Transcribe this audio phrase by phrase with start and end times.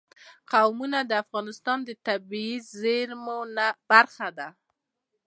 [0.51, 3.37] قومونه د افغانستان د طبیعي زیرمو
[3.91, 4.47] برخه ده.